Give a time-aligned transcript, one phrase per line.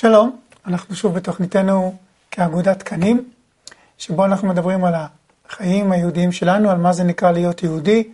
[0.00, 0.36] שלום,
[0.66, 1.96] אנחנו שוב בתוכניתנו
[2.30, 3.30] כאגודת תקנים,
[3.98, 4.94] שבו אנחנו מדברים על
[5.48, 8.08] החיים היהודיים שלנו, על מה זה נקרא להיות יהודי,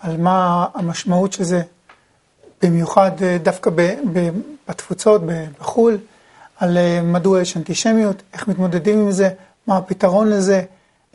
[0.00, 1.62] על מה המשמעות של זה,
[2.62, 3.80] במיוחד אה, דווקא ב,
[4.12, 4.28] ב,
[4.68, 5.22] בתפוצות,
[5.58, 5.98] בחו"ל,
[6.56, 9.30] על אה, מדוע יש אנטישמיות, איך מתמודדים עם זה,
[9.66, 10.62] מה הפתרון לזה,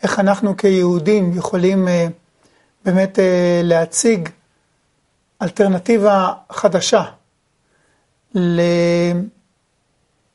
[0.04, 2.08] איך אנחנו כיהודים יכולים אה,
[2.85, 3.20] באמת
[3.63, 4.30] להציג
[5.41, 7.04] אלטרנטיבה חדשה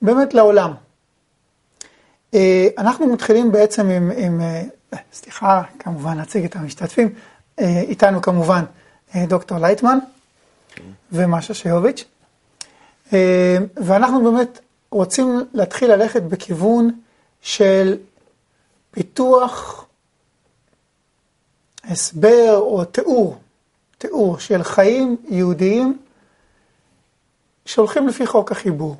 [0.02, 0.74] באמת לעולם.
[2.78, 4.40] אנחנו מתחילים בעצם עם, עם
[5.12, 7.14] סליחה, כמובן נציג את המשתתפים,
[7.58, 8.64] איתנו כמובן
[9.16, 9.98] דוקטור לייטמן.
[11.12, 12.04] ומשה שיוביץ'.
[13.12, 17.00] אה, ואנחנו באמת רוצים להתחיל ללכת בכיוון
[17.40, 17.98] של
[18.90, 19.84] פיתוח,
[21.84, 23.38] הסבר או תיאור,
[23.98, 25.98] תיאור של חיים יהודיים
[27.64, 28.96] שהולכים לפי חוק החיבור.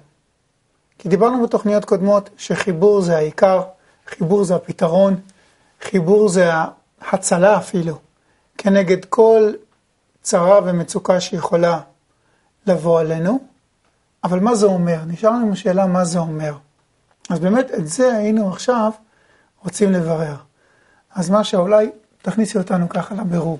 [0.99, 3.63] כי דיברנו בתוכניות קודמות שחיבור זה העיקר,
[4.07, 5.21] חיבור זה הפתרון,
[5.81, 6.51] חיבור זה
[7.01, 7.99] ההצלה אפילו,
[8.59, 9.53] כנגד כל
[10.23, 11.81] צרה ומצוקה שיכולה
[12.67, 13.39] לבוא עלינו,
[14.25, 14.99] אבל מה זה אומר?
[15.07, 16.55] נשאר לנו שאלה מה זה אומר.
[17.31, 18.91] אז באמת את זה היינו עכשיו
[19.65, 20.35] רוצים לברר.
[21.15, 21.91] אז מה שאולי
[22.23, 23.59] תכניסי אותנו ככה לבירור.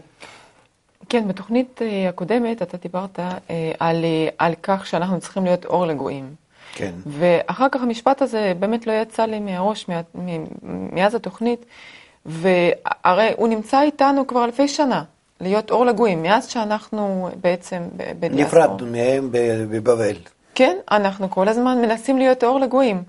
[1.09, 5.87] כן, בתוכנית אה, הקודמת אתה דיברת אה, על, אה, על כך שאנחנו צריכים להיות אור
[5.87, 6.35] לגויים.
[6.79, 6.93] כן.
[7.07, 9.87] ואחר כך המשפט הזה באמת לא יצא לי מהראש
[10.93, 11.65] מאז התוכנית,
[12.27, 15.03] והרי הוא נמצא איתנו כבר אלפי שנה.
[15.41, 18.61] להיות אור לגויים, מאז שאנחנו בעצם בדיאספור.
[18.61, 19.29] נפרדנו מהם
[19.71, 20.17] בבבל.
[20.55, 23.03] כן, אנחנו כל הזמן מנסים להיות אור לגויים.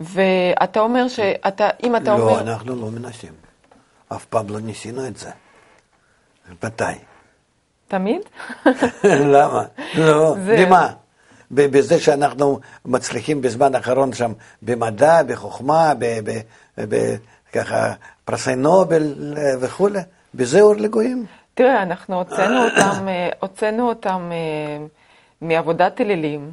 [0.00, 2.32] ואתה אומר שאתה, אם אתה לא, אומר...
[2.32, 3.32] לא, אנחנו לא מנסים.
[4.08, 5.30] אף פעם לא ניסינו את זה.
[6.64, 6.84] מתי?
[7.88, 8.20] תמיד?
[9.34, 9.62] למה?
[9.94, 10.66] לא, זה...
[11.50, 15.92] בזה שאנחנו מצליחים בזמן האחרון שם במדע, בחוכמה,
[16.76, 17.92] בככה
[18.24, 20.00] פרסי נובל וכולי,
[20.34, 21.26] בזה אור לגויים.
[21.54, 24.86] תראה, אנחנו הוצאנו אותם, אה, הוצאנו אותם אה,
[25.40, 26.50] מעבודת אלילים,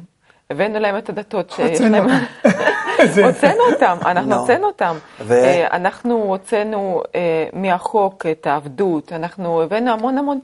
[0.50, 2.06] הבאנו להם את הדתות שיש להם.
[3.26, 4.96] הוצאנו אותם, אנחנו הוצאנו אותם.
[5.30, 7.02] אה, אנחנו הוצאנו
[7.52, 10.40] מהחוק את העבדות, אנחנו הבאנו המון המון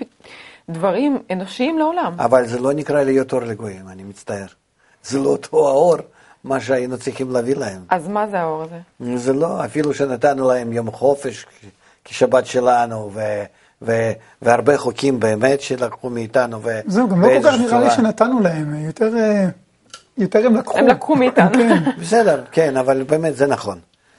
[0.73, 2.15] דברים אנושיים לעולם.
[2.19, 4.47] אבל זה לא נקרא להיות אור לגויים, אני מצטער.
[5.03, 5.97] זה לא אותו האור.
[6.45, 7.83] מה שהיינו צריכים להביא להם.
[7.89, 9.17] אז מה זה האור הזה?
[9.17, 11.47] זה לא, אפילו שנתנו להם יום חופש
[12.05, 13.21] כשבת שלנו, ו...
[13.83, 16.61] ו- והרבה חוקים באמת שלקחו מאיתנו.
[16.87, 19.49] זהו, גם לא כל כך נראה לי שנתנו להם, יותר, אה,
[20.19, 20.79] יותר הם לקחו.
[20.79, 21.53] הם לקחו מאיתנו.
[21.53, 21.91] כן.
[22.01, 23.79] בסדר, כן, אבל באמת זה נכון.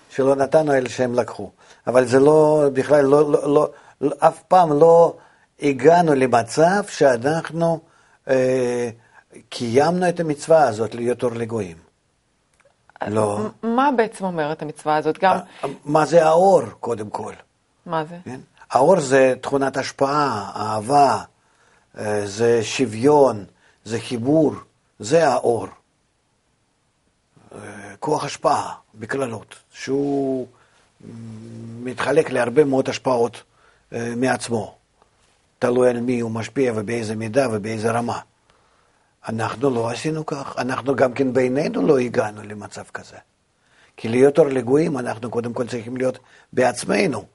[0.09, 1.49] שלא נתנו אלא שהם לקחו.
[1.87, 3.69] אבל זה לא, בכלל, לא, לא, לא,
[4.01, 5.15] לא, אף פעם לא
[5.61, 7.79] הגענו למצב שאנחנו
[8.29, 8.89] אה,
[9.49, 11.77] קיימנו את המצווה הזאת להיות אור לגויים.
[13.07, 13.39] לא.
[13.63, 15.17] מה בעצם אומרת המצווה הזאת?
[15.17, 15.37] גם...
[15.85, 17.33] מה זה האור, קודם כל?
[17.85, 18.17] מה זה?
[18.25, 18.39] כן?
[18.71, 21.23] האור זה תכונת השפעה, אהבה,
[21.97, 23.45] אה, זה שוויון,
[23.85, 24.53] זה חיבור,
[24.99, 25.67] זה האור.
[27.55, 27.59] אה,
[27.99, 30.47] כוח השפעה, בכללות, שהוא
[31.83, 33.43] מתחלק להרבה מאוד השפעות
[33.93, 34.75] אה, מעצמו.
[35.61, 38.19] תלוי על מי הוא משפיע ובאיזה מידה ובאיזה רמה.
[39.29, 43.17] אנחנו לא עשינו כך, אנחנו גם כן בינינו לא הגענו למצב כזה.
[43.97, 46.19] כי להיות אור לגויים, אנחנו קודם כל צריכים להיות
[46.53, 47.25] בעצמנו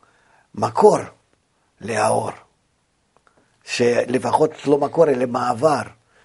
[0.55, 0.99] מקור.
[1.81, 2.31] לאור.
[3.65, 5.83] שלפחות לא מקור, אלא מעבר,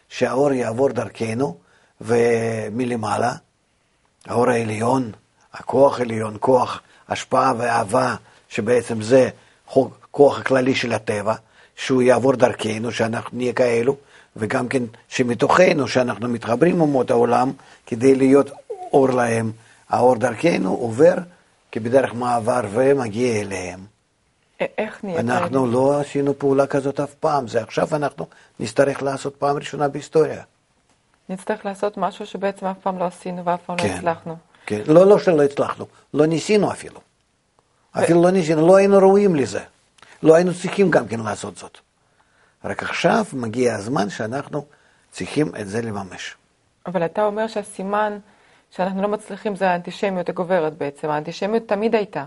[0.09, 1.57] שהאור יעבור דרכנו,
[2.01, 3.33] ומלמעלה,
[4.25, 5.11] האור העליון,
[5.53, 8.15] הכוח העליון, כוח השפעה ואהבה,
[8.49, 9.29] שבעצם זה
[10.11, 11.35] כוח הכללי של הטבע,
[11.81, 13.95] שהוא יעבור דרכנו, שאנחנו נהיה כאלו,
[14.35, 17.51] וגם כן שמתוכנו, שאנחנו מתחברים אומות העולם,
[17.85, 19.51] כדי להיות אור להם,
[19.89, 21.15] האור דרכנו עובר
[21.71, 23.79] כבדרך מעבר ומגיע אליהם.
[24.77, 28.25] איך נהיה אנחנו לא עשינו פעולה כזאת אף פעם, זה עכשיו אנחנו
[28.59, 30.43] נצטרך לעשות פעם ראשונה בהיסטוריה.
[31.29, 34.35] נצטרך לעשות משהו שבעצם אף פעם לא עשינו ואף פעם לא כן, לא הצלחנו.
[34.65, 36.99] כן, לא, לא שלא הצלחנו, לא ניסינו אפילו.
[37.95, 38.03] ו...
[38.03, 39.61] אפילו לא ניסינו, לא היינו ראויים לזה.
[40.23, 41.77] לא היינו צריכים גם כן לעשות זאת.
[42.65, 44.65] רק עכשיו מגיע הזמן שאנחנו
[45.11, 46.35] צריכים את זה לממש.
[46.85, 48.17] אבל אתה אומר שהסימן
[48.71, 51.09] שאנחנו לא מצליחים זה האנטישמיות הגוברת בעצם.
[51.09, 52.25] האנטישמיות תמיד הייתה.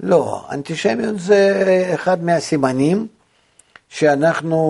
[0.00, 1.64] לא, אנטישמיות זה
[1.94, 3.06] אחד מהסימנים
[3.88, 4.60] שאנחנו,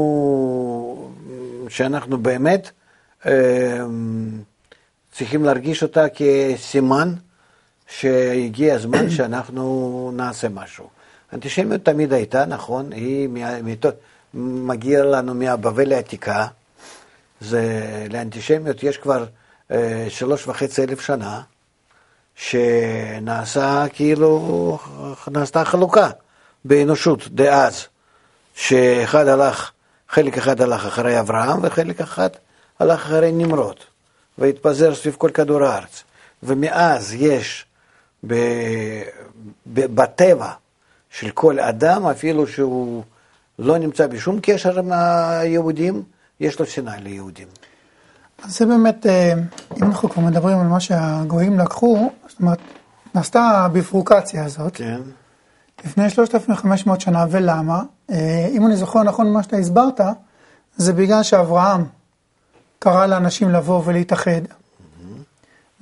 [1.68, 2.70] שאנחנו באמת
[3.26, 3.84] אה,
[5.12, 7.14] צריכים להרגיש אותה כסימן
[7.88, 10.88] שהגיע הזמן שאנחנו נעשה משהו.
[11.32, 13.28] אנטישמיות תמיד הייתה, נכון, היא
[14.34, 16.46] מגיעה לנו מהבבל העתיקה,
[17.40, 17.62] זה,
[18.10, 19.24] לאנטישמיות יש כבר
[19.70, 21.40] אה, שלוש וחצי אלף שנה,
[22.36, 24.78] שנעשה כאילו,
[25.28, 26.10] נעשתה חלוקה
[26.64, 27.86] באנושות דאז,
[28.54, 29.70] שאחד הלך,
[30.08, 32.28] חלק אחד הלך אחרי אברהם וחלק אחד
[32.78, 33.76] הלך אחרי נמרוד,
[34.38, 36.02] והתפזר סביב כל כדור הארץ.
[36.42, 37.66] ומאז יש
[38.26, 38.34] ב,
[39.66, 40.52] ב, בטבע
[41.10, 43.02] של כל אדם, אפילו שהוא
[43.58, 46.02] לא נמצא בשום קשר עם היהודים,
[46.40, 47.48] יש לו שנאה ליהודים.
[48.42, 49.32] אז זה באמת, אה,
[49.76, 52.58] אם אנחנו כבר מדברים על מה שהגויים לקחו, זאת אומרת,
[53.14, 54.76] נעשתה הביפרוקציה הזאת.
[54.76, 55.00] כן.
[55.84, 57.82] לפני 3,500 שנה, ולמה?
[58.10, 60.00] אה, אם אני זוכר נכון מה שאתה הסברת,
[60.76, 61.84] זה בגלל שאברהם
[62.78, 64.40] קרא לאנשים לבוא ולהתאחד,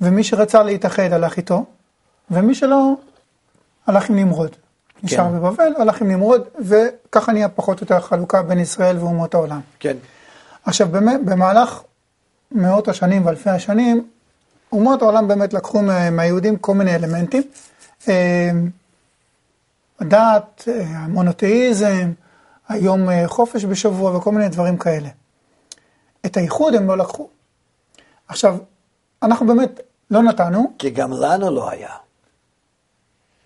[0.01, 1.65] ומי שרצה להתאחד הלך איתו,
[2.31, 2.93] ומי שלא,
[3.87, 4.55] הלך עם נמרוד.
[5.03, 5.33] נשאר כן.
[5.33, 9.59] בבבל, הלך עם נמרוד, וככה נהיה פחות או יותר החלוקה בין ישראל ואומות העולם.
[9.79, 9.97] כן.
[10.65, 11.81] עכשיו, באמת, במהלך
[12.51, 14.07] מאות השנים ואלפי השנים,
[14.71, 17.43] אומות העולם באמת לקחו מה- מהיהודים כל מיני אלמנטים.
[18.09, 18.49] אה,
[19.99, 22.11] הדת, אה, המונותאיזם,
[22.69, 25.09] היום אה, חופש בשבוע וכל מיני דברים כאלה.
[26.25, 27.27] את הייחוד הם לא לקחו.
[28.27, 28.57] עכשיו,
[29.23, 29.79] אנחנו באמת
[30.11, 31.89] לא נתנו, כי גם לנו לא היה.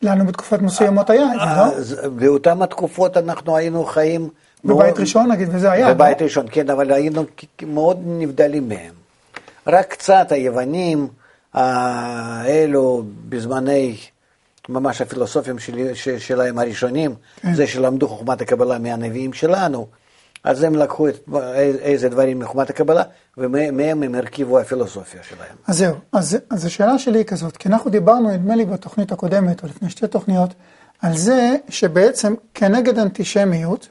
[0.04, 2.10] לנו בתקופות מסוימות היה את זה, לא?
[2.10, 4.30] באותן התקופות אנחנו היינו חיים...
[4.66, 5.94] בבית ראשון נגיד, וזה היה.
[5.94, 6.26] בבית לא?
[6.26, 7.24] ראשון, כן, אבל היינו
[7.68, 8.94] מאוד נבדלים מהם.
[9.68, 11.08] רק קצת היוונים,
[11.54, 13.98] האלו בזמני,
[14.70, 17.54] ממש הפילוסופים שלי, ש, שלהם הראשונים, כן.
[17.54, 19.88] זה שלמדו חוכמת הקבלה מהנביאים שלנו,
[20.44, 21.30] אז הם לקחו את,
[21.82, 23.04] איזה דברים מחוכמת הקבלה,
[23.38, 25.56] ומהם הם הרכיבו הפילוסופיה שלהם.
[25.68, 29.64] אז זהו, אז, אז השאלה שלי היא כזאת, כי אנחנו דיברנו, נדמה לי, בתוכנית הקודמת,
[29.64, 30.54] או לפני שתי תוכניות,
[31.02, 33.88] על זה שבעצם כנגד אנטישמיות,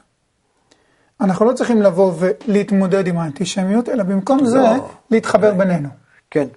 [1.21, 4.59] אנחנו לא צריכים לבוא ולהתמודד עם האנטישמיות, אלא במקום זה
[5.11, 5.89] להתחבר בינינו.
[6.31, 6.47] כן,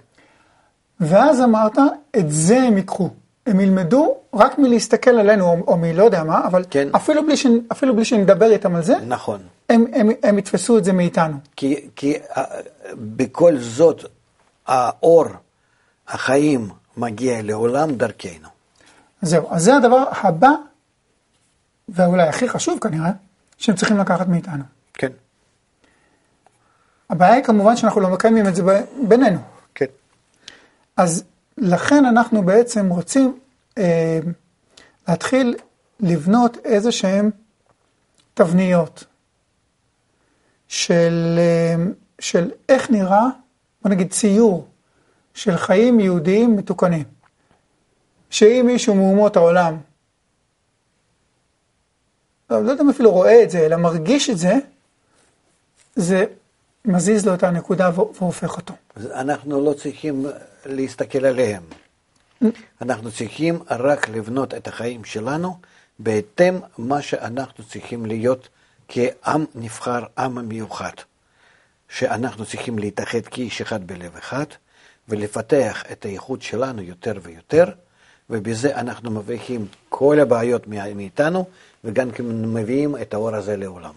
[0.99, 1.77] ואז אמרת,
[2.17, 3.09] את זה הם ייקחו.
[3.45, 6.87] הם ילמדו רק מלהסתכל עלינו, או, או מלא יודע מה, אבל כן.
[6.95, 9.39] אפילו, בלי ש, אפילו בלי שנדבר איתם על זה, נכון.
[9.69, 11.37] הם, הם, הם יתפסו את זה מאיתנו.
[11.55, 12.43] כי, כי אה,
[12.95, 14.03] בכל זאת,
[14.67, 15.25] האור,
[16.07, 18.47] החיים, מגיע לעולם דרכנו.
[19.21, 20.51] זהו, אז זה הדבר הבא,
[21.89, 23.11] ואולי הכי חשוב כנראה,
[23.57, 24.63] שהם צריכים לקחת מאיתנו.
[24.93, 25.11] כן,
[27.09, 28.63] הבעיה היא כמובן שאנחנו לא מקיימים את זה
[29.07, 29.39] בינינו.
[29.75, 29.85] כן.
[30.97, 31.23] אז
[31.57, 33.39] לכן אנחנו בעצם רוצים
[33.77, 34.19] אה,
[35.07, 35.55] להתחיל
[35.99, 37.31] לבנות איזה שהן
[38.33, 39.03] תבניות
[40.67, 41.75] של, אה,
[42.19, 43.25] של איך נראה,
[43.81, 44.67] בוא נגיד ציור
[45.33, 47.03] של חיים יהודיים מתוקנים.
[48.29, 49.77] שאם מישהו מאומות העולם,
[52.49, 54.53] לא, לא יודע אם אפילו רואה את זה, אלא מרגיש את זה,
[55.95, 56.25] זה
[56.85, 58.73] מזיז לו את הנקודה והופך אותו.
[59.13, 60.25] אנחנו לא צריכים
[60.65, 61.63] להסתכל עליהם.
[62.81, 65.57] אנחנו צריכים רק לבנות את החיים שלנו
[65.99, 68.49] בהתאם מה שאנחנו צריכים להיות
[68.87, 70.91] כעם נבחר, עם מיוחד.
[71.89, 74.45] שאנחנו צריכים להתאחד כאיש אחד בלב אחד
[75.09, 77.65] ולפתח את האיכות שלנו יותר ויותר,
[78.29, 81.45] ובזה אנחנו מבריחים כל הבעיות מאיתנו
[81.83, 83.93] וגם כן מביאים את האור הזה לעולם.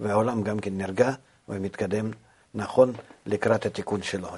[0.00, 1.10] והעולם גם כן נרגע
[1.48, 2.10] ומתקדם
[2.54, 2.92] נכון
[3.26, 4.28] לקראת התיקון שלו.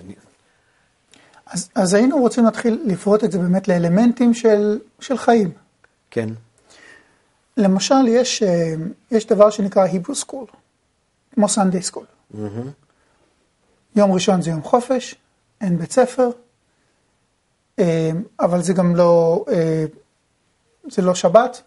[1.47, 5.51] אז, אז היינו רוצים להתחיל לפרוט את זה באמת לאלמנטים של, של חיים.
[6.11, 6.29] כן,
[7.57, 8.75] למשל, יש, אה,
[9.11, 10.57] יש דבר שנקרא Hebrew School,
[11.35, 12.37] כמו Sunday School.
[13.97, 15.15] יום ראשון זה יום חופש,
[15.61, 16.31] אין בית ספר,
[17.79, 19.85] אה, אבל זה גם לא, אה,
[20.91, 21.63] זה לא שבת,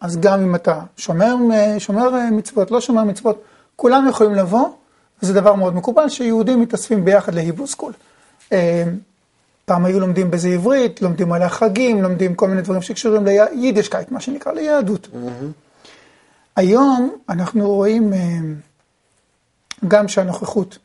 [0.00, 1.34] אז גם אם אתה שומר,
[1.78, 3.42] שומר מצוות, לא שומר מצוות,
[3.76, 4.68] כולם יכולים לבוא,
[5.22, 7.92] וזה דבר מאוד מקובל שיהודים מתאספים ביחד ל Hebrew school.
[9.64, 14.20] פעם היו לומדים בזה עברית, לומדים על החגים, לומדים כל מיני דברים שקשורים ליידישקייט, מה
[14.20, 15.08] שנקרא ליהדות.
[16.56, 18.18] היום אנחנו רואים אה,
[19.88, 20.78] גם שהנוכחות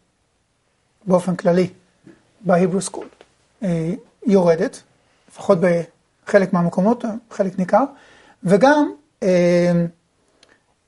[1.05, 1.69] באופן כללי
[2.41, 3.07] ב Hebrew school
[3.63, 3.93] אה,
[4.25, 4.81] יורדת,
[5.31, 7.83] לפחות בחלק מהמקומות, חלק ניכר,
[8.43, 8.91] וגם
[9.23, 9.85] אה,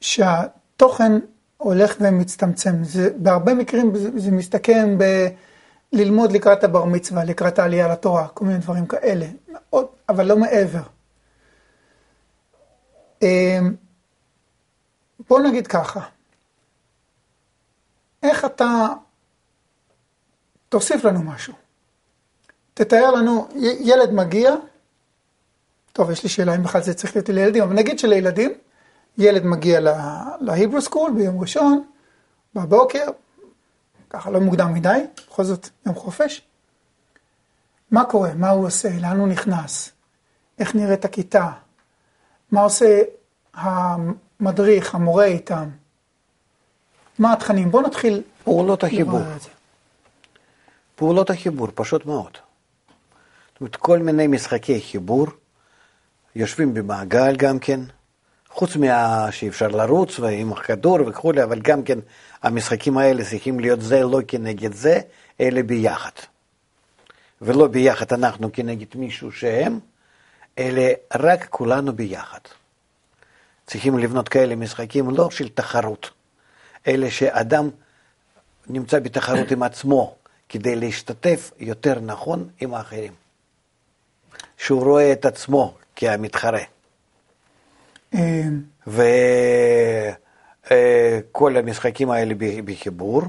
[0.02, 1.12] שהתוכן
[1.58, 2.84] הולך ומצטמצם.
[2.84, 4.98] זה, בהרבה מקרים זה, זה מסתכם
[5.94, 10.82] בללמוד לקראת הבר מצווה, לקראת העלייה לתורה, כל מיני דברים כאלה, מאוד, אבל לא מעבר.
[13.24, 13.60] אה,
[15.30, 16.00] בוא נגיד ככה,
[18.24, 18.88] איך אתה
[20.70, 21.54] תוסיף לנו משהו.
[22.74, 23.48] תתאר לנו,
[23.80, 24.56] ילד מגיע,
[25.94, 28.54] טוב, יש לי שאלה אם בכלל זה צריך להיות לילדים, אבל נגיד שלילדים,
[29.18, 29.80] ילד מגיע
[30.42, 31.84] להיברו סקול ביום ראשון,
[32.56, 33.06] בבוקר,
[34.10, 36.42] ככה לא מוקדם מדי, בכל זאת יום חופש,
[37.92, 38.34] מה קורה?
[38.34, 38.90] מה הוא עושה?
[39.02, 39.92] לאן הוא נכנס?
[40.60, 41.52] איך נראית הכיתה?
[42.52, 43.02] מה עושה
[43.54, 45.70] המדריך, המורה איתם?
[47.20, 47.72] מה התכנים?
[47.72, 49.20] בואו נתחיל פעולות החיבור.
[50.96, 52.32] פעולות החיבור, פשוט מאוד.
[52.34, 55.28] זאת אומרת, כל מיני משחקי חיבור,
[56.36, 57.80] יושבים במעגל גם כן,
[58.50, 62.00] חוץ מה שאפשר לרוץ ועם הכדור וכולי, אבל גם כן
[62.44, 65.00] המשחקים האלה צריכים להיות זה לא כנגד זה,
[65.40, 66.12] אלא ביחד.
[67.42, 69.80] ולא ביחד אנחנו כנגד מישהו שהם,
[70.58, 70.84] אלא
[71.16, 72.40] רק כולנו ביחד.
[73.68, 76.10] צריכים לבנות כאלה משחקים לא של תחרות,
[76.88, 77.70] אלא שאדם
[78.68, 80.16] נמצא בתחרות עם עצמו
[80.50, 83.14] כדי להשתתף יותר נכון עם האחרים.
[84.58, 86.64] שהוא רואה את עצמו כמתחרה.
[88.16, 88.44] אה,
[91.28, 92.34] וכל המשחקים האלה
[92.66, 93.22] בחיבור,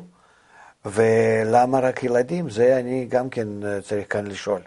[0.84, 2.50] ולמה רק ילדים?
[2.50, 3.48] זה אני גם כן
[3.82, 4.60] צריך כאן לשאול.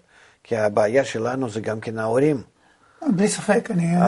[0.43, 2.41] כי הבעיה שלנו זה גם כן ההורים.
[3.07, 4.05] בלי ספק, אני, אני,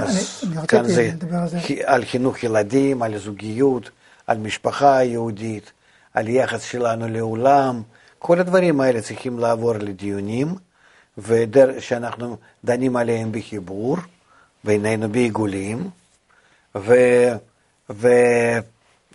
[0.57, 1.59] רציתי לדבר על זה.
[1.85, 3.89] על חינוך ילדים, על זוגיות,
[4.27, 5.71] על משפחה יהודית,
[6.13, 7.81] על יחס שלנו לעולם.
[8.19, 10.55] כל הדברים האלה צריכים לעבור לדיונים,
[11.17, 13.97] ושאנחנו דנים עליהם בחיבור,
[14.69, 15.89] בינינו בעיגולים,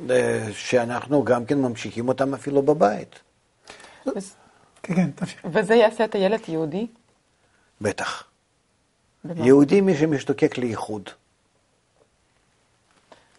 [0.00, 3.18] ושאנחנו גם כן ממשיכים אותם אפילו בבית,
[4.16, 4.34] וזה-
[4.82, 5.40] כן, כן, תמשיך.
[5.52, 6.86] וזה יעשה את הילד יהודי?
[7.80, 8.24] בטח.
[9.24, 9.46] במה?
[9.46, 11.10] יהודי מי שמשתוקק לאיחוד,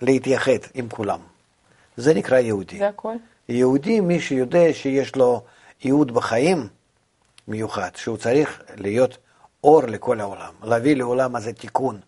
[0.02, 1.20] להתייחד עם כולם.
[1.98, 2.78] זה נקרא יהודי.
[2.78, 3.14] זה הכל?
[3.50, 5.44] יהודי מי שיודע שיש לו
[5.84, 6.68] ייעוד בחיים
[7.48, 9.18] מיוחד, שהוא צריך להיות
[9.64, 12.00] אור לכל העולם, להביא לעולם הזה תיקון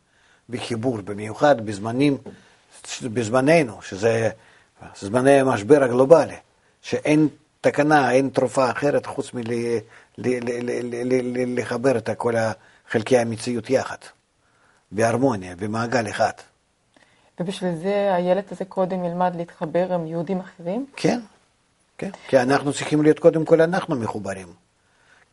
[0.49, 2.17] וחיבור, במיוחד בזמנים,
[3.03, 4.29] בזמננו, שזה
[4.95, 6.35] זמני המשבר הגלובלי,
[6.81, 7.27] שאין
[7.61, 9.31] תקנה, אין תרופה אחרת חוץ
[11.33, 12.33] מלחבר את כל
[12.89, 13.97] חלקי המציאות יחד,
[14.91, 16.31] בהרמוניה, במעגל אחד.
[17.39, 20.85] ובשביל זה הילד הזה קודם ילמד להתחבר עם יהודים אחרים?
[20.95, 21.19] כן,
[21.97, 22.09] כן.
[22.27, 24.62] כי אנחנו צריכים להיות קודם כל אנחנו מחוברים.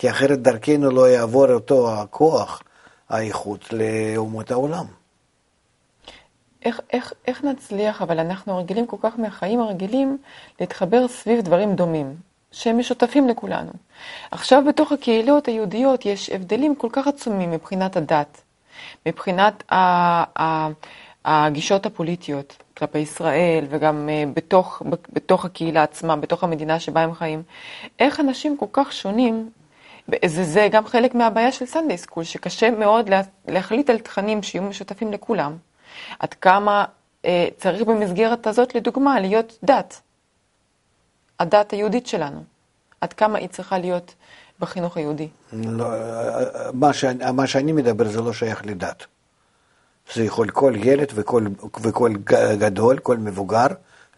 [0.00, 2.62] כי אחרת דרכנו לא יעבור אותו הכוח,
[3.09, 4.85] האיכות לאומות העולם.
[6.64, 10.19] איך, איך, איך נצליח, אבל אנחנו רגילים כל כך מהחיים הרגילים,
[10.61, 12.14] להתחבר סביב דברים דומים,
[12.52, 13.71] שהם משותפים לכולנו.
[14.30, 18.40] עכשיו בתוך הקהילות היהודיות יש הבדלים כל כך עצומים מבחינת הדת,
[19.07, 19.76] מבחינת ה,
[20.42, 20.69] ה,
[21.25, 27.42] הגישות הפוליטיות כלפי ישראל, וגם אה, בתוך, בתוך הקהילה עצמה, בתוך המדינה שבה הם חיים.
[27.99, 29.50] איך אנשים כל כך שונים,
[30.26, 34.62] זה, זה גם חלק מהבעיה של סנדיי סקול, שקשה מאוד לה, להחליט על תכנים שיהיו
[34.62, 35.57] משותפים לכולם.
[36.19, 36.85] עד כמה
[37.25, 40.00] אה, צריך במסגרת הזאת, לדוגמה, להיות דת,
[41.38, 42.45] הדת היהודית שלנו.
[43.00, 44.14] עד כמה היא צריכה להיות
[44.61, 45.28] בחינוך היהודי.
[45.52, 45.87] לא,
[46.73, 49.07] מה, שאני, מה שאני מדבר זה לא שייך לדת.
[50.14, 51.47] זה יכול כל ילד וכל,
[51.83, 52.12] וכל
[52.59, 53.66] גדול, כל מבוגר,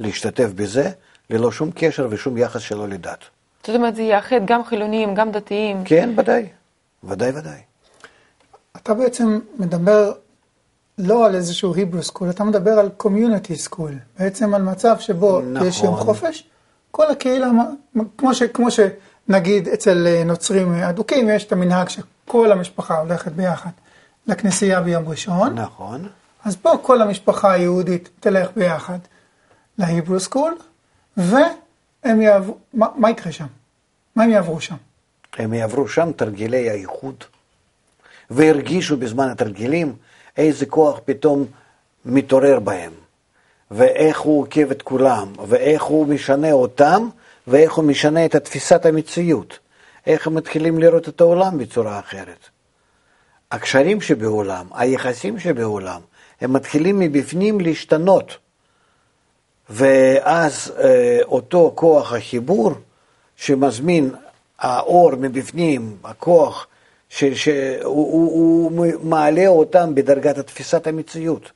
[0.01, 0.91] להשתתף בזה,
[1.31, 3.25] ללא שום קשר ושום יחס שלו לדת.
[3.67, 5.85] זאת אומרת, זה יאחד גם חילונים, גם דתיים.
[5.85, 6.47] כן, ודאי.
[7.05, 7.61] ודאי, ודאי.
[8.77, 10.13] אתה בעצם מדבר
[10.99, 15.69] לא על איזשהו Hebrew school, אתה מדבר על community school, בעצם על מצב שבו נכון.
[15.69, 16.45] יש יום חופש,
[16.91, 17.51] כל הקהילה,
[18.19, 23.71] כמו, ש, כמו שנגיד אצל אה, נוצרים אדוקים, יש את המנהג שכל המשפחה הולכת ביחד
[24.27, 26.09] לכנסייה ביום ראשון, נכון.
[26.45, 28.99] אז פה כל המשפחה היהודית תלך ביחד
[29.79, 30.55] ל Hebrew school,
[32.05, 33.47] והם יעברו, מה, מה יקרה שם?
[34.17, 34.75] מה הם יעברו שם?
[35.37, 37.25] הם יעברו שם תרגילי האיחוד,
[38.31, 39.95] והרגישו בזמן התרגילים
[40.37, 41.47] איזה כוח פתאום
[42.05, 42.93] מתעורר בהם,
[43.71, 47.09] ואיך הוא עוקב את כולם, ואיך הוא משנה אותם,
[47.47, 49.59] ואיך הוא משנה את תפיסת המציאות,
[50.07, 52.49] איך הם מתחילים לראות את העולם בצורה אחרת.
[53.51, 56.01] הקשרים שבעולם, היחסים שבעולם,
[56.41, 58.37] הם מתחילים מבפנים להשתנות.
[59.73, 62.73] ואז אה, אותו כוח החיבור
[63.37, 64.11] שמזמין
[64.59, 66.67] האור מבפנים, הכוח
[67.09, 71.51] שהוא הוא, הוא מעלה אותם בדרגת תפיסת המציאות.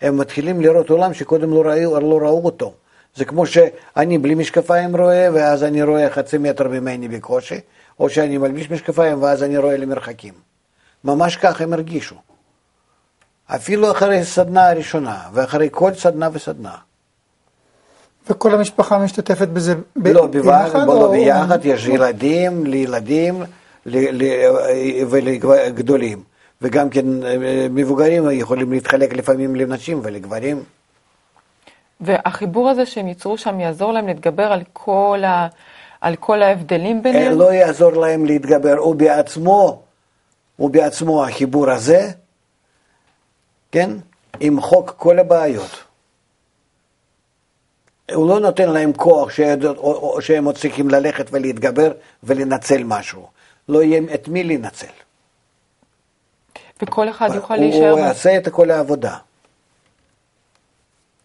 [0.00, 2.72] הם מתחילים לראות עולם שקודם לא ראו, לא ראו אותו.
[3.14, 7.60] זה כמו שאני בלי משקפיים רואה, ואז אני רואה חצי מטר ממני בקושי,
[8.00, 10.34] או שאני מלביש משקפיים ואז אני רואה למרחקים.
[11.04, 12.16] ממש כך הם הרגישו.
[13.46, 16.76] אפילו אחרי סדנה הראשונה, ואחרי כל סדנה וסדנה.
[18.30, 23.42] וכל המשפחה משתתפת בזה ב- לא, ביחד, לא או- ביחד, יש ילדים, לילדים
[23.86, 26.22] ל- ל- ולגדולים.
[26.62, 27.36] וגם כן אה,
[27.70, 30.62] מבוגרים יכולים להתחלק לפעמים לנשים ולגברים.
[32.00, 35.46] והחיבור הזה שהם ייצרו שם יעזור להם להתגבר על כל ה...
[36.00, 37.38] על כל ההבדלים אה, ביניהם?
[37.38, 39.82] לא יעזור להם להתגבר, הוא בעצמו,
[40.56, 42.10] הוא בעצמו החיבור הזה,
[43.72, 43.90] כן,
[44.40, 45.70] ימחוק כל הבעיות.
[48.12, 51.92] הוא לא נותן להם כוח שהם, או- או- שהם עוד צריכים ללכת ולהתגבר
[52.22, 53.26] ולנצל משהו.
[53.68, 54.86] לא יהיה את מי לנצל.
[56.82, 57.90] וכל אחד יוכל להישאר...
[57.90, 59.16] הוא יעשה את כל העבודה.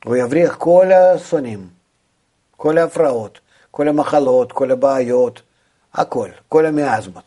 [0.05, 1.67] הוא יבריח כל השונאים,
[2.57, 3.39] כל ההפרעות,
[3.71, 5.41] כל המחלות, כל הבעיות,
[5.93, 7.23] הכל, כל המיאזמות.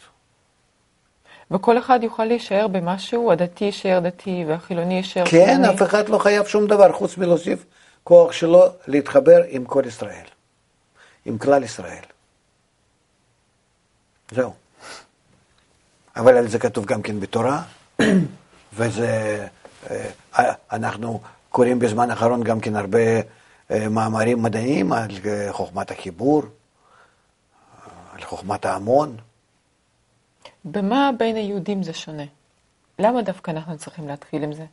[1.50, 5.74] וכל אחד יוכל להישאר במשהו, הדתי יישאר דתי והחילוני יישאר כן, חילוני.
[5.74, 7.64] אף אחד לא חייב שום דבר חוץ מלהוסיף
[8.04, 10.26] כוח שלו להתחבר עם כל ישראל,
[11.24, 12.04] עם כלל ישראל.
[14.30, 14.54] זהו.
[16.16, 17.62] אבל על זה כתוב גם כן בתורה,
[18.76, 19.46] וזה,
[19.90, 22.98] אה, אנחנו קוראים בזמן האחרון גם כן הרבה
[23.70, 29.16] אה, מאמרים מדעיים על אה, חוכמת החיבור, אה, על חוכמת ההמון.
[30.64, 32.22] במה בין היהודים זה שונה?
[32.98, 34.64] למה דווקא אנחנו צריכים להתחיל עם זה?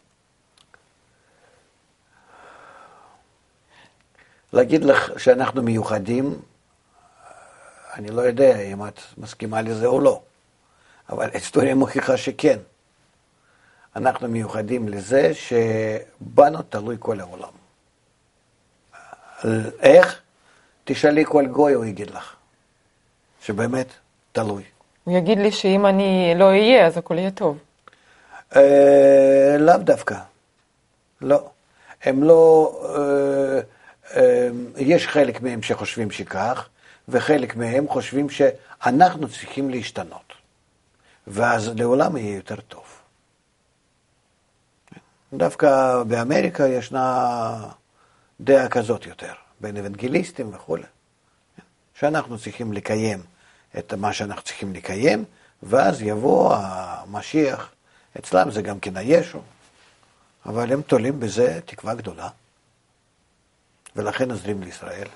[4.53, 6.41] להגיד לך שאנחנו מיוחדים,
[7.93, 10.21] אני לא יודע אם את מסכימה לזה או לא,
[11.09, 12.57] אבל ההיסטוריה מוכיחה שכן.
[13.95, 17.49] אנחנו מיוחדים לזה שבנו תלוי כל העולם.
[19.79, 20.21] איך?
[20.83, 22.35] תשאלי כל גוי, הוא יגיד לך.
[23.41, 23.87] שבאמת
[24.31, 24.63] תלוי.
[25.03, 27.57] הוא יגיד לי שאם אני לא אהיה, אז הכל יהיה טוב.
[28.55, 30.15] אה, לאו דווקא.
[31.21, 31.49] לא.
[32.03, 32.71] הם לא...
[32.97, 33.61] אה,
[34.77, 36.69] יש חלק מהם שחושבים שכך,
[37.09, 40.33] וחלק מהם חושבים שאנחנו צריכים להשתנות.
[41.27, 42.83] ואז לעולם יהיה יותר טוב.
[45.33, 47.67] דווקא באמריקה ישנה
[48.41, 50.83] דעה כזאת יותר, בין אוונגליסטים וכולי.
[51.99, 53.23] שאנחנו צריכים לקיים
[53.77, 55.25] את מה שאנחנו צריכים לקיים,
[55.63, 57.71] ואז יבוא המשיח.
[58.19, 59.39] אצלם זה גם כן הישו,
[60.45, 62.29] אבל הם תולים בזה תקווה גדולה,
[63.95, 65.07] ולכן עוזרים לישראל.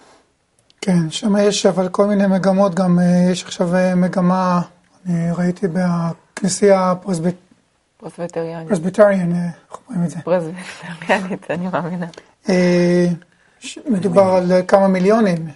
[0.82, 4.62] כן, שם יש אבל כל מיני מגמות, גם אה, יש עכשיו אה, מגמה,
[5.06, 7.36] אני ראיתי בכנסייה הפרסביט-
[7.98, 8.70] פרסביטריאנית.
[8.70, 10.18] פרסביטריאן, אה, איך אומרים את זה?
[10.24, 12.06] פרסביטריאנית, אני מאמינה.
[13.60, 15.48] ש- מדובר על כמה מיליונים,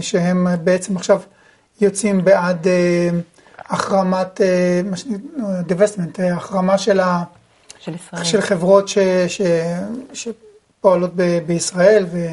[0.00, 1.20] שהם בעצם עכשיו
[1.80, 2.66] יוצאים בעד
[3.58, 4.40] החרמת,
[4.84, 5.84] מה שנקרא,
[6.20, 7.22] אה, החרמה של ה...
[7.78, 8.24] של ישראל.
[8.24, 8.98] של חברות ש,
[10.12, 10.28] ש,
[10.80, 12.26] שפועלות ב, בישראל ו,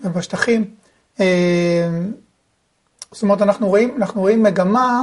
[0.00, 0.64] ובשטחים.
[1.20, 1.88] אה,
[3.12, 5.02] זאת אומרת, אנחנו רואים, אנחנו רואים מגמה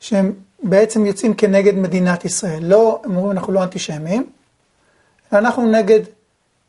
[0.00, 0.32] שהם
[0.62, 2.64] בעצם יוצאים כנגד מדינת ישראל.
[2.64, 4.26] לא, הם אומרים, אנחנו לא אנטישמים,
[5.32, 6.00] אנחנו נגד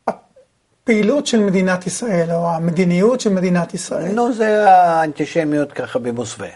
[0.08, 4.12] הפעילות של מדינת ישראל, או המדיניות של מדינת ישראל.
[4.12, 6.50] נו, זה האנטישמיות ככה במוסווה.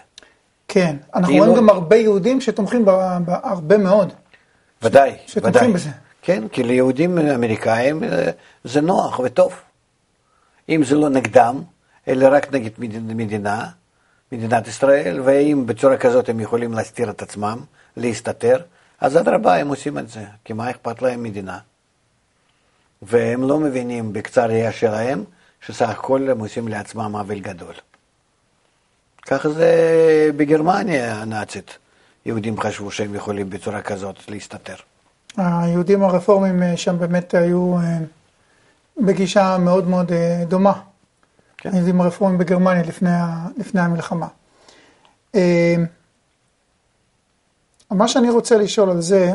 [0.68, 2.90] כן, אנחנו רואים גם הרבה יהודים שתומכים ב-
[3.24, 4.12] ב- הרבה מאוד.
[4.82, 5.72] ודאי, שתומכים ודאי.
[5.72, 5.90] בזה.
[6.26, 8.30] כן, כי ליהודים אמריקאים אה,
[8.64, 9.54] זה נוח וטוב.
[10.68, 11.62] אם זה לא נגדם,
[12.08, 12.70] אלא רק נגד
[13.14, 13.66] מדינה,
[14.32, 17.58] מדינת ישראל, ואם בצורה כזאת הם יכולים להסתיר את עצמם,
[17.96, 18.62] להסתתר,
[19.00, 21.58] אז אדרבה, הם עושים את זה, כי מה אכפת להם מדינה?
[23.02, 25.24] והם לא מבינים בקצר ראייה שלהם,
[25.60, 27.74] שסך הכל הם עושים לעצמם עוול גדול.
[29.26, 29.70] ככה זה
[30.36, 31.78] בגרמניה הנאצית.
[32.26, 34.76] יהודים חשבו שהם יכולים בצורה כזאת להסתתר.
[35.36, 37.98] היהודים הרפורמים אה, שם באמת היו אה,
[38.98, 40.72] בגישה מאוד מאוד אה, דומה.
[41.56, 41.70] כן.
[41.72, 43.10] היהודים הרפורמים בגרמניה לפני,
[43.56, 44.26] לפני המלחמה.
[47.90, 49.32] מה שאני רוצה לשאול על זה,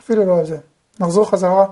[0.00, 0.58] אפילו לא על זה,
[1.00, 1.66] נחזור חזרה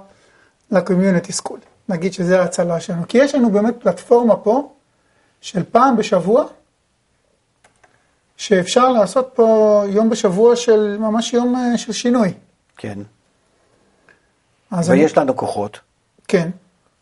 [0.71, 4.73] לקומיוניטי סקול, נגיד שזה ההצלה שלנו, כי יש לנו באמת פלטפורמה פה
[5.41, 6.45] של פעם בשבוע,
[8.37, 12.33] שאפשר לעשות פה יום בשבוע של ממש יום אה, של שינוי.
[12.77, 12.99] כן.
[14.71, 15.81] אז אני, ויש לנו כוחות
[16.29, 16.51] כן,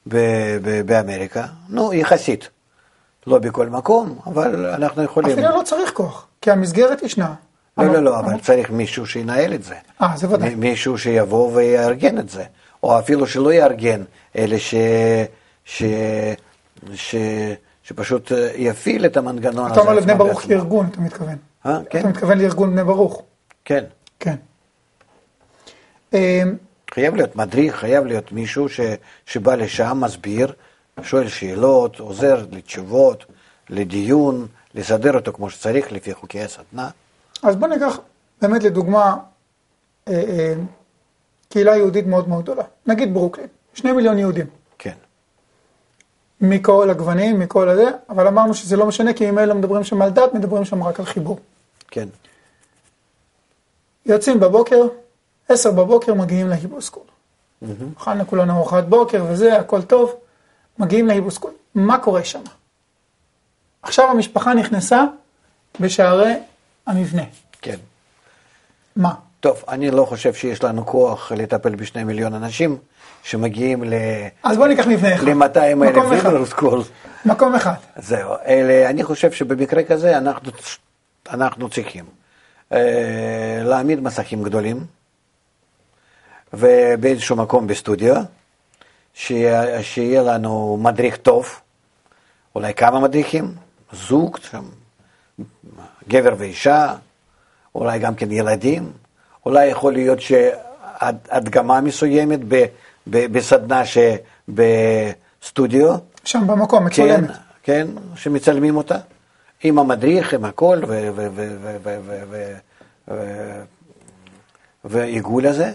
[0.07, 2.49] ב- ב- באמריקה, נו, יחסית.
[3.27, 5.33] לא בכל מקום, אבל אנחנו יכולים.
[5.33, 7.35] אפילו לא צריך כוח, כי המסגרת ישנה.
[7.79, 9.75] לא, לא, לא, אבל צריך מישהו שינהל את זה.
[10.03, 10.55] אה, זה ודאי.
[10.55, 12.45] מישהו שיבוא ויארגן את זה.
[12.83, 14.03] או אפילו שלא יארגן,
[14.37, 14.75] אלא ש...
[15.65, 15.83] ש...
[16.95, 17.15] ש...
[17.93, 19.73] שפשוט אה, יפעיל את המנגנון הזה.
[19.75, 20.43] אתה אומר לבני ברוך.
[20.43, 21.37] כארגון, אתה מתכוון.
[21.67, 23.23] אה, כן, אתה מתכוון לארגון בני ברוך.
[23.65, 23.85] כן.
[24.21, 24.35] כן.
[26.15, 26.43] אה,
[26.95, 28.81] חייב להיות מדריך, חייב להיות מישהו ש...
[29.27, 30.53] שבא לשם, מסביר,
[31.03, 33.25] שואל שאלות, עוזר לתשובות,
[33.71, 36.91] לדיון, לסדר אותו כמו שצריך לפי חוקי הסדנה.
[37.43, 37.99] אז בוא ניקח
[38.43, 39.17] באמת לדוגמה
[40.09, 40.55] אה, אה,
[41.49, 42.65] קהילה יהודית מאוד מאוד גדולה.
[42.87, 44.47] נגיד ברוקלין, שני מיליון יהודים.
[46.43, 50.11] מכל הגוונים, מכל הזה, אבל אמרנו שזה לא משנה, כי אם אלה מדברים שם על
[50.11, 51.39] דת, מדברים שם רק על חיבור.
[51.89, 52.09] כן.
[54.07, 54.87] יוצאים בבוקר,
[55.49, 57.03] עשר בבוקר מגיעים להיבוסקול.
[57.99, 60.15] אכלנו כולנו ארוחת בוקר וזה, הכל טוב,
[60.79, 61.51] מגיעים להיבוסקול.
[61.75, 62.43] מה קורה שם?
[63.83, 65.05] עכשיו המשפחה נכנסה
[65.81, 66.33] בשערי
[66.87, 67.23] המבנה.
[67.61, 67.77] כן.
[68.97, 69.15] מה?
[69.41, 72.79] טוב, אני לא חושב שיש לנו כוח לטפל בשני מיליון אנשים
[73.23, 73.95] שמגיעים ל...
[74.43, 75.25] אז בוא ניקח מבנה אחד.
[75.25, 76.11] ל-200 אלף.
[76.11, 76.83] ליברל סקול.
[77.25, 77.75] מקום אחד.
[77.97, 80.53] זהו, אלה, אני חושב שבמקרה כזה אנחנו,
[81.31, 82.05] אנחנו צריכים
[82.73, 84.87] אה, להעמיד מסכים גדולים
[86.53, 88.17] ובאיזשהו מקום בסטודיו,
[89.15, 91.61] שיהיה, שיהיה לנו מדריך טוב,
[92.55, 93.55] אולי כמה מדריכים,
[93.93, 94.65] זוג, שם,
[96.09, 96.95] גבר ואישה,
[97.75, 98.93] אולי גם כן ילדים,
[99.47, 102.65] אולי יכול להיות שהדגמה מסוימת ב,
[103.07, 103.83] בסדנה
[104.49, 105.95] שבסטודיו.
[106.25, 107.31] שם במקום, מצולמת.
[107.31, 107.87] כן, כן,
[108.17, 108.97] שמצלמים אותה,
[109.63, 110.81] עם המדריך, עם הכל,
[114.85, 115.73] ועיגול הזה,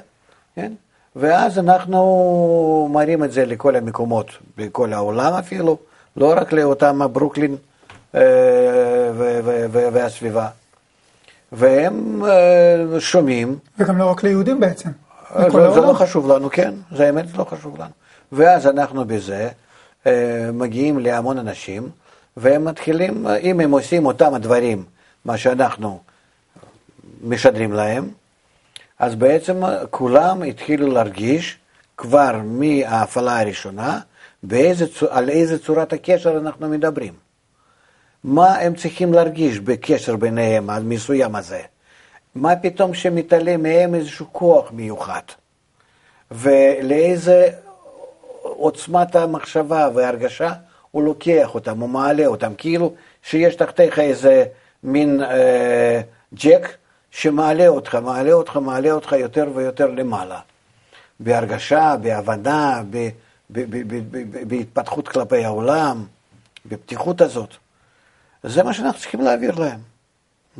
[0.55, 0.71] כן?
[1.15, 5.77] ואז אנחנו מראים את זה לכל המקומות, בכל העולם אפילו,
[6.17, 7.55] לא רק לאותם הברוקלין
[9.71, 10.47] והסביבה.
[11.51, 12.23] והם
[12.99, 13.57] שומעים.
[13.79, 14.89] וגם לא רק ליהודים בעצם.
[15.35, 15.93] לכל זה, לא.
[15.93, 17.91] חשוב לנו, כן, זה האמת, זה לא חשוב לנו.
[18.31, 19.49] ואז אנחנו בזה
[20.07, 21.89] אה, מגיעים להמון אנשים,
[22.37, 24.83] והם מתחילים, אה, אם הם עושים אותם הדברים,
[25.25, 25.99] מה שאנחנו
[27.23, 28.09] משדרים להם,
[28.99, 31.57] אז בעצם אה, כולם התחילו להרגיש
[31.97, 33.99] כבר מההפעלה הראשונה,
[34.43, 37.13] באיזה, על איזה צורת הקשר אנחנו מדברים.
[38.23, 41.61] מה הם צריכים להרגיש בקשר ביניהם המסוים הזה?
[42.37, 45.21] מה פתאום שמתעלה מהם איזשהו כוח מיוחד?
[46.31, 47.49] ולאיזה
[48.41, 50.53] עוצמת המחשבה וההרגשה
[50.91, 54.45] הוא לוקח אותם, הוא מעלה אותם, כאילו שיש תחתיך איזה
[54.83, 56.01] מין אה,
[56.33, 56.67] ג'ק
[57.11, 60.39] שמעלה אותך, מעלה אותך, מעלה אותך יותר ויותר למעלה.
[61.19, 63.09] בהרגשה, בהבנה, ב,
[63.49, 66.05] ב, ב, ב, ב, בהתפתחות כלפי העולם,
[66.65, 67.49] בפתיחות הזאת.
[68.43, 69.96] זה מה שאנחנו צריכים להעביר להם.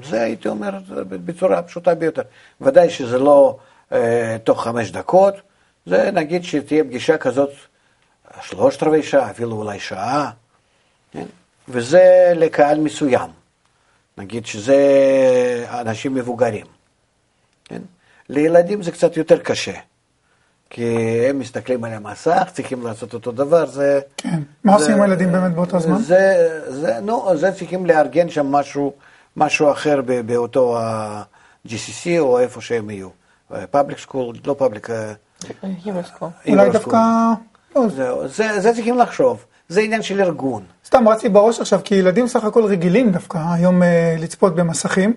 [0.04, 0.78] זה הייתי אומר
[1.10, 2.22] בצורה פשוטה ביותר.
[2.62, 3.58] ודאי שזה לא
[3.92, 5.36] אה, תוך חמש דקות,
[5.86, 7.50] זה נגיד שתהיה פגישה כזאת
[8.42, 10.32] שלושת רבעי שעה, אפילו אולי שעה,
[11.12, 11.26] כן?
[11.68, 13.30] וזה לקהל מסוים.
[14.18, 14.78] נגיד שזה
[15.70, 16.66] אנשים מבוגרים.
[17.66, 17.82] כן?
[18.30, 19.74] לילדים זה קצת יותר קשה,
[20.70, 20.86] כי
[21.30, 24.00] הם מסתכלים על המסך, צריכים לעשות אותו דבר, זה...
[24.18, 24.40] כן.
[24.64, 25.98] מה עושים הילדים באמת באותו זמן?
[25.98, 28.94] זה, זה, נו, זה צריכים לארגן שם משהו,
[29.38, 33.10] משהו אחר ב- באותו ה-JCC או איפה שהם יהיו.
[33.72, 34.88] public school, לא public,
[35.84, 36.30] Hebrew school.
[36.50, 36.98] אולי דווקא...
[37.76, 37.88] לא,
[38.28, 40.64] זה, זה צריכים לחשוב, זה עניין של ארגון.
[40.86, 45.14] סתם רץ לי בראש עכשיו, כי ילדים סך הכל רגילים דווקא היום אה, לצפות במסכים,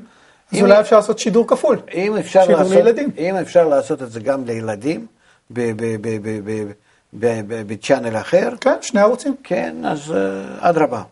[0.52, 1.78] אז אם- אולי אפשר לעשות שידור כפול.
[1.94, 3.11] אם אפשר, שידור לעשות, לילדים.
[3.18, 5.06] אם אפשר לעשות את זה גם לילדים,
[5.50, 6.72] ב- ב- ב- ב- ב-
[7.14, 9.35] ב- ב- בצ'אנל אחר, כן, שני ערוצים.
[9.44, 11.02] כן, אז אה, אדרבה.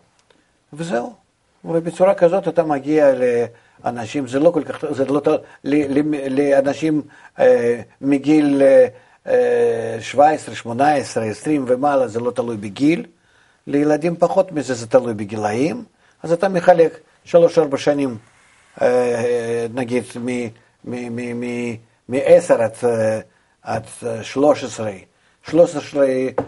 [0.73, 1.13] וזהו.
[1.65, 3.11] ובצורה כזאת אתה מגיע
[3.83, 5.21] לאנשים, זה לא כל כך, זה לא,
[6.29, 7.01] לאנשים
[7.39, 8.87] אה, מגיל אה,
[9.27, 13.05] אה, 17, 18, 20 ומעלה, זה לא תלוי בגיל.
[13.67, 15.83] לילדים פחות מזה, זה תלוי בגילאים.
[16.23, 18.17] אז אתה מחלק שלוש-ארבע שנים,
[18.81, 20.03] אה, נגיד,
[20.83, 23.19] מ-10 עד, אה,
[23.61, 23.83] עד
[24.21, 24.91] 13,
[25.43, 25.81] 13,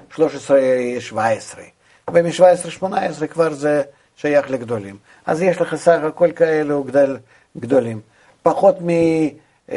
[0.09, 0.59] 13,
[0.99, 1.63] 17,
[2.13, 3.81] ומ-17-18 כבר זה
[4.21, 4.97] שייך לגדולים.
[5.25, 7.17] אז יש לך סך הכל כאלו גדל,
[7.57, 8.01] גדולים.
[8.43, 9.73] פחות מ-9-10,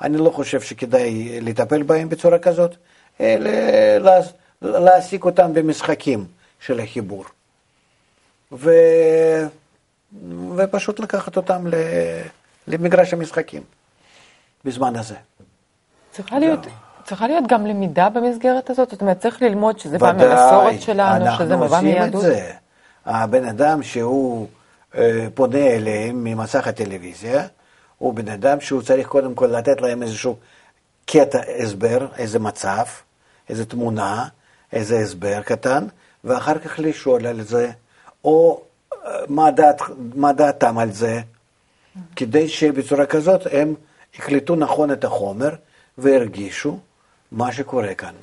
[0.00, 2.74] אני לא חושב שכדאי לטפל בהם בצורה כזאת,
[3.20, 3.50] אלא
[3.98, 4.20] לה-
[4.62, 6.24] להעסיק אותם במשחקים
[6.60, 7.24] של החיבור.
[8.52, 8.70] ו...
[10.56, 11.74] ופשוט לקחת אותם ל...
[12.68, 13.62] למגרש המשחקים
[14.64, 15.14] בזמן הזה.
[16.12, 16.66] צריכה להיות...
[17.06, 18.90] צריכה להיות גם למידה במסגרת הזאת?
[18.90, 22.22] זאת אומרת, צריך ללמוד שזה בא ודאי, מהמסורת שלנו, שזה אנחנו בא עושים את מיהדות?
[22.22, 22.52] זה.
[23.06, 24.46] הבן אדם שהוא
[24.96, 27.46] אה, פונה אליהם ממסך הטלוויזיה,
[27.98, 30.36] הוא בן אדם שהוא צריך קודם כל לתת להם איזשהו
[31.06, 32.84] קטע הסבר, איזה מצב,
[33.48, 34.28] איזה תמונה,
[34.72, 35.86] איזה הסבר קטן,
[36.24, 37.70] ואחר כך לשאול על זה,
[38.24, 38.60] או
[38.92, 39.82] אה, מה, דעת,
[40.14, 41.20] מה דעתם על זה,
[42.16, 43.74] כדי שבצורה כזאת הם
[44.14, 45.50] יקלטו נכון את החומר
[45.98, 46.78] והרגישו
[47.32, 48.14] מה שקורה כאן.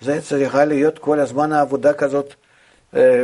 [0.00, 2.34] זה צריכה להיות כל הזמן העבודה כזאת,
[2.94, 3.22] אה,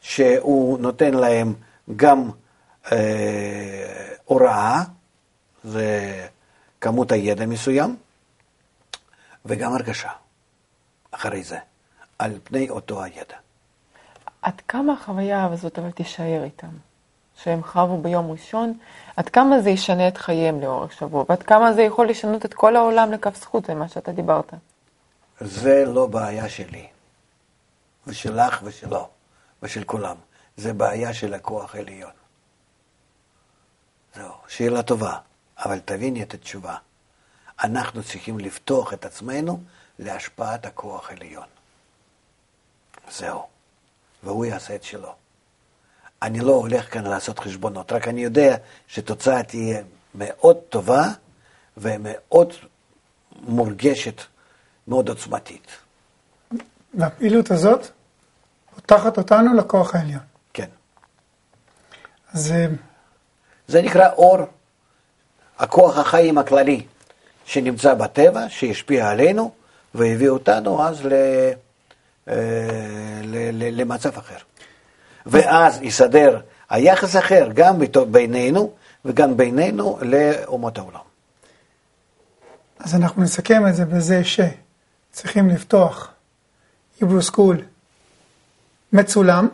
[0.00, 1.54] שהוא נותן להם
[1.96, 2.30] גם
[2.92, 4.82] אה, הוראה,
[5.64, 6.26] זה
[6.80, 7.96] כמות הידע מסוים,
[9.44, 10.10] וגם הרגשה
[11.10, 11.58] אחרי זה.
[12.18, 13.36] על פני אותו הידע.
[14.42, 16.68] עד כמה החוויה הזאת אבל תישאר איתם?
[17.42, 18.78] שהם חוו ביום ראשון,
[19.16, 22.76] עד כמה זה ישנה את חייהם לאורך שבוע, ועד כמה זה יכול לשנות את כל
[22.76, 24.54] העולם לכף זכות, זה מה שאתה דיברת.
[25.40, 26.86] זה לא בעיה שלי,
[28.06, 29.08] ושלך ושלו,
[29.62, 30.16] ושל כולם.
[30.56, 32.10] זה בעיה של הכוח העליון.
[34.14, 35.18] זהו, שאלה טובה,
[35.58, 36.76] אבל תביני את התשובה.
[37.64, 39.60] אנחנו צריכים לפתוח את עצמנו
[39.98, 41.46] להשפעת הכוח העליון.
[43.10, 43.46] זהו,
[44.22, 45.14] והוא יעשה את שלו.
[46.22, 49.82] אני לא הולך כאן לעשות חשבונות, רק אני יודע שתוצאה תהיה
[50.14, 51.04] מאוד טובה
[51.76, 52.52] ומאוד
[53.42, 54.22] מורגשת,
[54.88, 55.66] מאוד עוצמתית.
[56.94, 57.86] והפעילות הזאת
[58.74, 60.22] פותחת אותנו לכוח העליון.
[60.52, 60.68] כן.
[62.32, 62.66] אז אה,
[63.68, 64.38] זה נקרא אור,
[65.58, 66.86] הכוח החיים הכללי
[67.44, 69.52] שנמצא בטבע, שהשפיע עלינו
[69.94, 71.12] והביא אותנו אז ל,
[72.28, 72.34] אה,
[73.22, 74.36] ל, ל, למצב אחר.
[75.26, 77.78] ואז יסדר היחס אחר גם
[78.10, 78.70] בינינו
[79.04, 81.00] וגם בינינו לאומות העולם.
[82.78, 86.10] אז אנחנו נסכם את זה בזה שצריכים לפתוח
[87.00, 87.56] Hebrew School
[88.92, 89.48] מצולם,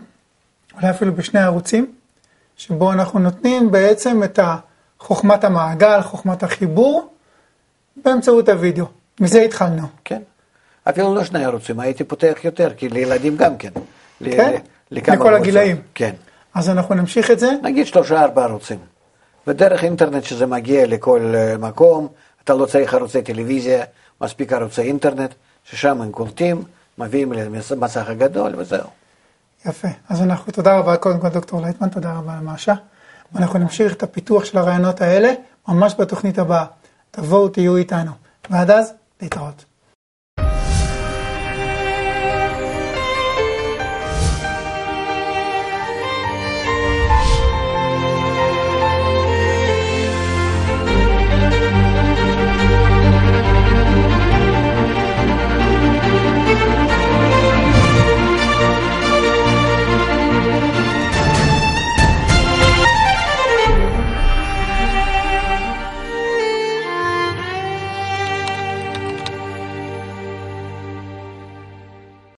[0.75, 1.95] אולי אפילו בשני ערוצים,
[2.57, 4.39] שבו אנחנו נותנים בעצם את
[4.99, 7.15] חוכמת המעגל, חוכמת החיבור,
[8.05, 8.87] באמצעות הוידאו.
[9.21, 9.87] מזה התחלנו.
[10.05, 10.23] כן.
[10.85, 13.71] אפילו לא שני ערוצים, הייתי פותח יותר, כי לילדים גם כן.
[14.25, 14.61] כן?
[14.93, 15.41] לכמה לכל קבוצות.
[15.41, 15.77] הגילאים.
[15.95, 16.13] כן.
[16.55, 17.51] אז אנחנו נמשיך את זה.
[17.63, 18.79] נגיד שלושה ארבעה ערוצים.
[19.47, 22.09] ודרך אינטרנט שזה מגיע לכל אה, מקום,
[22.45, 23.85] אתה לא צריך ערוצי טלוויזיה,
[24.21, 26.65] מספיק ערוצי אינטרנט, ששם הם קולטים,
[26.99, 28.89] מביאים למסך הגדול וזהו.
[29.67, 29.89] יפה.
[30.09, 32.75] אז אנחנו, תודה רבה קודם כל דוקטור לייטמן, תודה רבה למאשה.
[33.33, 35.33] ואנחנו נמשיך את הפיתוח של הרעיונות האלה
[35.69, 36.65] ממש בתוכנית הבאה.
[37.11, 38.11] תבואו, תהיו איתנו.
[38.51, 39.65] ועד אז, להתראות.